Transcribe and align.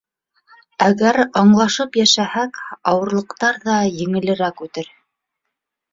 Әгәр 0.85 1.19
аңлашып 1.41 1.99
йәшәһәк, 2.01 2.59
ауырлыҡтар 2.93 3.63
ҙа 3.67 3.79
еңелерәк 4.03 4.69
үтер. 4.69 4.93